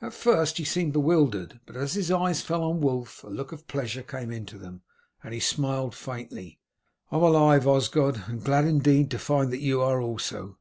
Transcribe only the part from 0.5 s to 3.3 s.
he seemed bewildered, but as his eyes fell on Wulf a